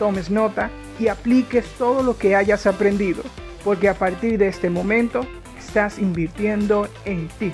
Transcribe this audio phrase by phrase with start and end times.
[0.00, 3.22] tomes nota y apliques todo lo que hayas aprendido,
[3.62, 5.26] porque a partir de este momento
[5.58, 7.52] estás invirtiendo en ti.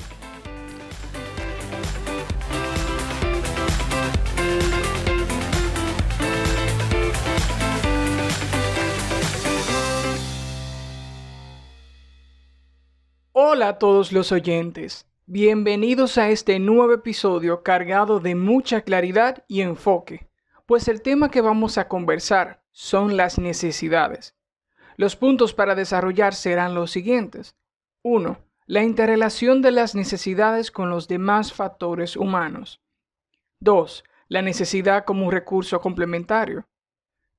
[13.32, 15.08] Hola a todos los oyentes.
[15.26, 20.25] Bienvenidos a este nuevo episodio cargado de mucha claridad y enfoque,
[20.66, 24.34] pues el tema que vamos a conversar son las necesidades.
[24.96, 27.56] Los puntos para desarrollar serán los siguientes.
[28.02, 28.38] 1.
[28.66, 32.82] La interrelación de las necesidades con los demás factores humanos.
[33.60, 34.04] 2.
[34.28, 36.66] La necesidad como un recurso complementario.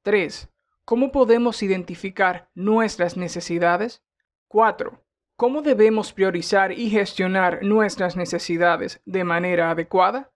[0.04, 0.50] 3.
[0.86, 4.04] ¿Cómo podemos identificar nuestras necesidades?
[4.48, 5.04] 4.
[5.36, 10.32] ¿Cómo debemos priorizar y gestionar nuestras necesidades de manera adecuada?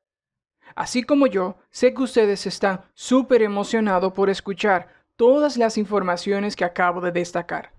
[0.75, 6.65] Así como yo, sé que ustedes están súper emocionados por escuchar todas las informaciones que
[6.65, 7.73] acabo de destacar.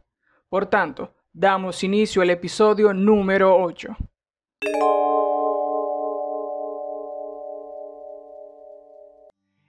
[0.48, 3.96] Por tanto, damos inicio al episodio número 8.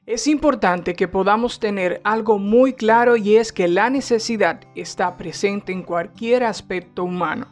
[0.05, 5.71] Es importante que podamos tener algo muy claro y es que la necesidad está presente
[5.71, 7.47] en cualquier aspecto humano.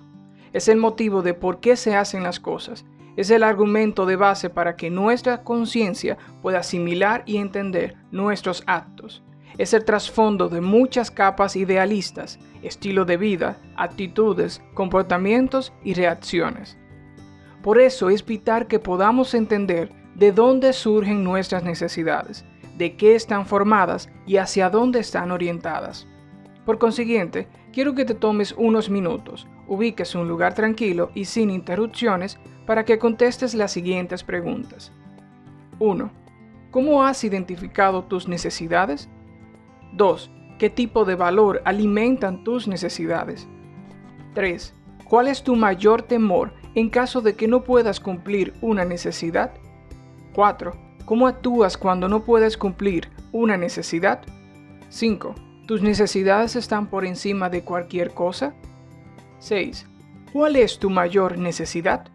[0.51, 2.85] Es el motivo de por qué se hacen las cosas
[3.17, 9.23] es el argumento de base para que nuestra conciencia pueda asimilar y entender nuestros actos.
[9.57, 16.77] Es el trasfondo de muchas capas idealistas, estilo de vida, actitudes, comportamientos y reacciones.
[17.61, 22.45] Por eso es vital que podamos entender de dónde surgen nuestras necesidades,
[22.77, 26.07] de qué están formadas y hacia dónde están orientadas.
[26.65, 32.37] Por consiguiente, quiero que te tomes unos minutos, ubiques un lugar tranquilo y sin interrupciones
[32.65, 34.91] para que contestes las siguientes preguntas.
[35.79, 36.11] 1.
[36.71, 39.09] ¿Cómo has identificado tus necesidades?
[39.93, 40.31] 2.
[40.59, 43.47] ¿Qué tipo de valor alimentan tus necesidades?
[44.33, 44.73] 3.
[45.05, 49.53] ¿Cuál es tu mayor temor en caso de que no puedas cumplir una necesidad?
[50.33, 50.71] 4.
[51.05, 54.21] ¿Cómo actúas cuando no puedes cumplir una necesidad?
[54.89, 55.35] 5.
[55.67, 58.53] ¿Tus necesidades están por encima de cualquier cosa?
[59.39, 59.87] 6.
[60.33, 62.07] ¿Cuál es tu mayor necesidad?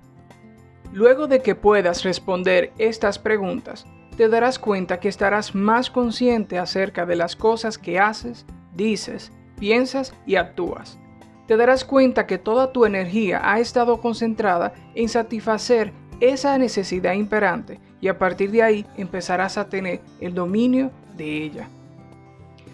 [0.92, 3.86] Luego de que puedas responder estas preguntas,
[4.16, 10.14] te darás cuenta que estarás más consciente acerca de las cosas que haces, dices, piensas
[10.26, 10.98] y actúas.
[11.46, 17.78] Te darás cuenta que toda tu energía ha estado concentrada en satisfacer esa necesidad imperante
[18.00, 21.68] y a partir de ahí empezarás a tener el dominio de ella.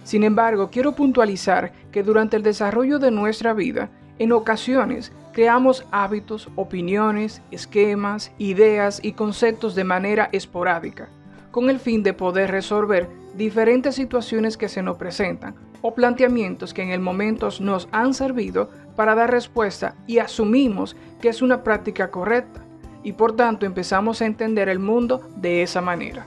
[0.05, 6.49] Sin embargo, quiero puntualizar que durante el desarrollo de nuestra vida, en ocasiones creamos hábitos,
[6.57, 11.09] opiniones, esquemas, ideas y conceptos de manera esporádica,
[11.51, 16.83] con el fin de poder resolver diferentes situaciones que se nos presentan o planteamientos que
[16.83, 22.11] en el momento nos han servido para dar respuesta y asumimos que es una práctica
[22.11, 22.61] correcta
[23.03, 26.27] y por tanto empezamos a entender el mundo de esa manera.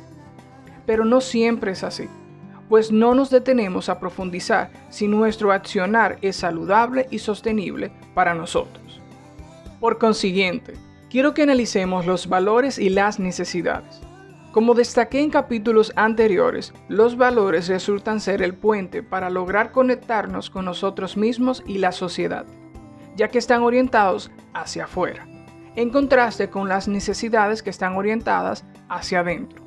[0.85, 2.09] Pero no siempre es así
[2.69, 9.01] pues no nos detenemos a profundizar si nuestro accionar es saludable y sostenible para nosotros.
[9.79, 10.73] Por consiguiente,
[11.09, 14.01] quiero que analicemos los valores y las necesidades.
[14.51, 20.63] Como destaqué en capítulos anteriores, los valores resultan ser el puente para lograr conectarnos con
[20.63, 22.45] nosotros mismos y la sociedad,
[23.17, 25.27] ya que están orientados hacia afuera,
[25.75, 29.61] en contraste con las necesidades que están orientadas hacia adentro.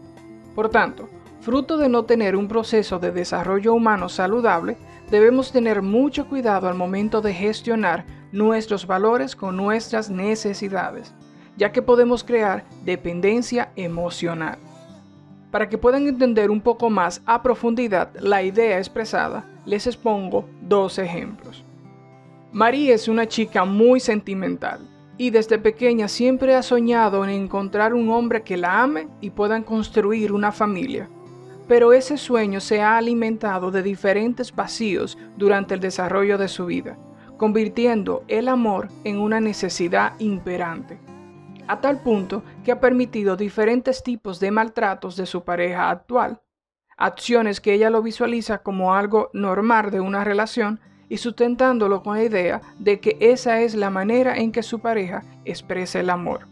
[0.54, 1.08] Por tanto,
[1.40, 4.76] Fruto de no tener un proceso de desarrollo humano saludable,
[5.10, 11.14] debemos tener mucho cuidado al momento de gestionar nuestros valores con nuestras necesidades,
[11.56, 14.58] ya que podemos crear dependencia emocional.
[15.52, 20.98] Para que puedan entender un poco más a profundidad la idea expresada, les expongo dos
[20.98, 21.64] ejemplos.
[22.52, 24.80] María es una chica muy sentimental
[25.16, 29.62] y desde pequeña siempre ha soñado en encontrar un hombre que la ame y puedan
[29.62, 31.08] construir una familia
[31.68, 36.98] pero ese sueño se ha alimentado de diferentes vacíos durante el desarrollo de su vida,
[37.36, 40.98] convirtiendo el amor en una necesidad imperante,
[41.68, 46.40] a tal punto que ha permitido diferentes tipos de maltratos de su pareja actual.
[46.96, 52.24] acciones que ella lo visualiza como algo normal de una relación y sustentándolo con la
[52.24, 56.48] idea de que esa es la manera en que su pareja expresa el amor.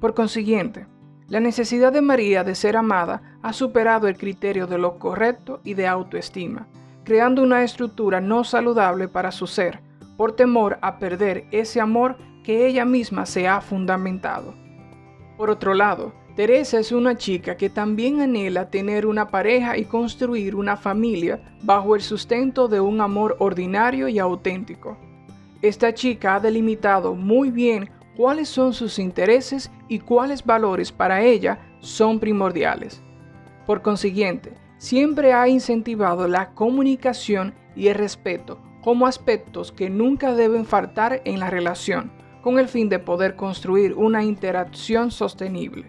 [0.00, 0.86] Por consiguiente,
[1.28, 5.74] la necesidad de María de ser amada ha superado el criterio de lo correcto y
[5.74, 6.66] de autoestima,
[7.04, 9.80] creando una estructura no saludable para su ser,
[10.16, 14.54] por temor a perder ese amor que ella misma se ha fundamentado.
[15.36, 20.54] Por otro lado, Teresa es una chica que también anhela tener una pareja y construir
[20.54, 24.96] una familia bajo el sustento de un amor ordinario y auténtico.
[25.60, 31.60] Esta chica ha delimitado muy bien cuáles son sus intereses y cuáles valores para ella
[31.78, 33.00] son primordiales.
[33.64, 40.64] Por consiguiente, siempre ha incentivado la comunicación y el respeto como aspectos que nunca deben
[40.64, 42.10] faltar en la relación,
[42.42, 45.86] con el fin de poder construir una interacción sostenible.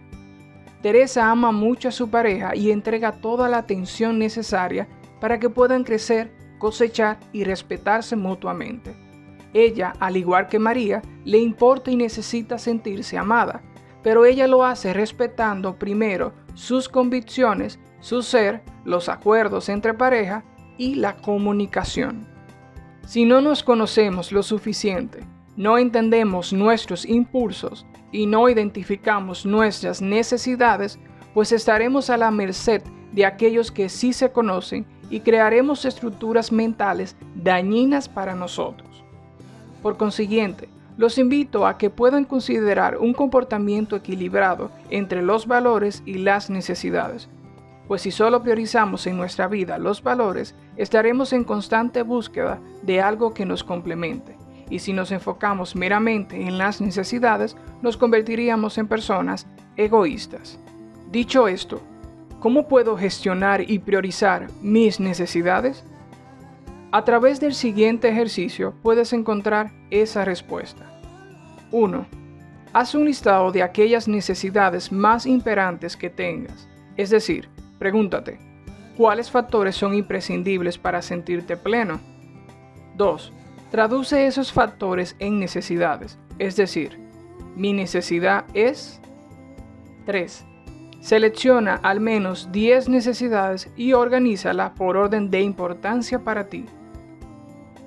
[0.83, 4.87] Teresa ama mucho a su pareja y entrega toda la atención necesaria
[5.19, 9.08] para que puedan crecer, cosechar y respetarse mutuamente.
[9.53, 13.61] Ella, al igual que María, le importa y necesita sentirse amada,
[14.03, 20.43] pero ella lo hace respetando primero sus convicciones, su ser, los acuerdos entre pareja
[20.77, 22.27] y la comunicación.
[23.05, 25.19] Si no nos conocemos lo suficiente,
[25.57, 30.99] no entendemos nuestros impulsos y no identificamos nuestras necesidades,
[31.33, 32.81] pues estaremos a la merced
[33.11, 38.88] de aquellos que sí se conocen y crearemos estructuras mentales dañinas para nosotros.
[39.81, 46.17] Por consiguiente, los invito a que puedan considerar un comportamiento equilibrado entre los valores y
[46.17, 47.29] las necesidades,
[47.87, 53.33] pues si solo priorizamos en nuestra vida los valores, estaremos en constante búsqueda de algo
[53.33, 54.37] que nos complemente
[54.69, 60.59] y si nos enfocamos meramente en las necesidades, nos convertiríamos en personas egoístas.
[61.11, 61.81] Dicho esto,
[62.39, 65.83] ¿cómo puedo gestionar y priorizar mis necesidades?
[66.91, 71.00] A través del siguiente ejercicio puedes encontrar esa respuesta.
[71.71, 72.07] 1.
[72.74, 76.68] Haz un listado de aquellas necesidades más imperantes que tengas.
[76.97, 77.47] Es decir,
[77.77, 78.39] pregúntate,
[78.97, 82.00] ¿cuáles factores son imprescindibles para sentirte pleno?
[82.95, 83.33] 2.
[83.69, 87.00] Traduce esos factores en necesidades, es decir,
[87.56, 89.00] mi necesidad es
[90.07, 90.44] 3.
[91.01, 96.65] Selecciona al menos 10 necesidades y organízala por orden de importancia para ti.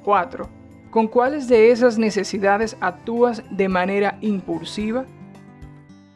[0.05, 0.49] 4.
[0.91, 5.07] ¿Con cuáles de esas necesidades actúas de manera impulsiva?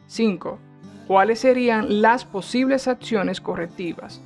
[0.07, 0.59] 5.
[1.07, 4.21] ¿Cuáles serían las posibles acciones correctivas?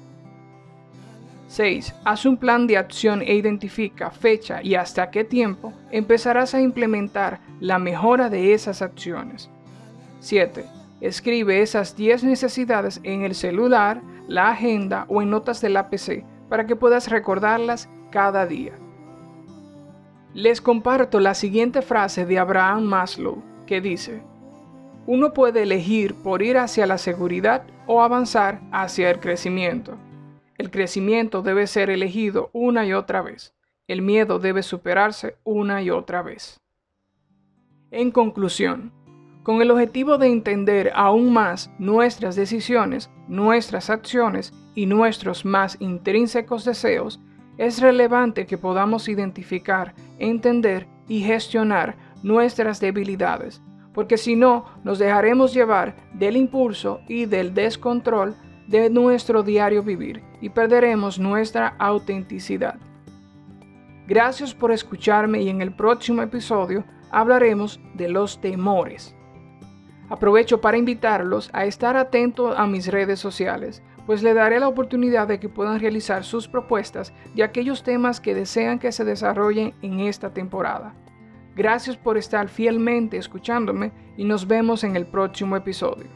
[1.48, 1.96] 6.
[2.06, 7.40] Haz un plan de acción e identifica fecha y hasta qué tiempo empezarás a implementar
[7.60, 9.50] la mejora de esas acciones.
[10.22, 10.66] 7.
[11.02, 16.24] Escribe esas 10 necesidades en el celular, la agenda o en notas de la PC
[16.48, 18.74] para que puedas recordarlas cada día.
[20.34, 24.24] Les comparto la siguiente frase de Abraham Maslow que dice,
[25.06, 29.98] uno puede elegir por ir hacia la seguridad o avanzar hacia el crecimiento.
[30.58, 33.54] El crecimiento debe ser elegido una y otra vez.
[33.88, 36.62] El miedo debe superarse una y otra vez.
[37.90, 38.94] En conclusión,
[39.44, 46.64] con el objetivo de entender aún más nuestras decisiones, nuestras acciones y nuestros más intrínsecos
[46.64, 47.20] deseos,
[47.58, 53.62] es relevante que podamos identificar, entender y gestionar nuestras debilidades,
[53.94, 58.36] porque si no, nos dejaremos llevar del impulso y del descontrol
[58.68, 62.80] de nuestro diario vivir y perderemos nuestra autenticidad.
[64.08, 69.16] Gracias por escucharme y en el próximo episodio hablaremos de los temores.
[70.10, 75.28] Aprovecho para invitarlos a estar atentos a mis redes sociales, pues le daré la oportunidad
[75.28, 80.00] de que puedan realizar sus propuestas de aquellos temas que desean que se desarrollen en
[80.00, 80.96] esta temporada.
[81.56, 86.08] Gracias por estar fielmente escuchándome y nos vemos en el próximo episodio.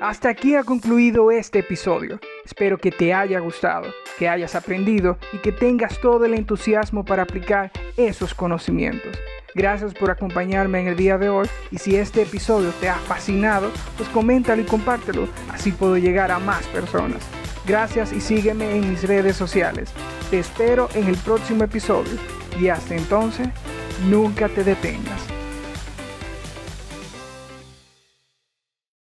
[0.00, 2.20] Hasta aquí ha concluido este episodio.
[2.44, 3.86] Espero que te haya gustado,
[4.18, 9.18] que hayas aprendido y que tengas todo el entusiasmo para aplicar esos conocimientos.
[9.56, 13.70] Gracias por acompañarme en el día de hoy y si este episodio te ha fascinado,
[13.96, 17.22] pues coméntalo y compártelo, así puedo llegar a más personas.
[17.66, 19.90] Gracias y sígueme en mis redes sociales.
[20.28, 22.12] Te espero en el próximo episodio
[22.60, 23.48] y hasta entonces,
[24.10, 25.35] nunca te detengas.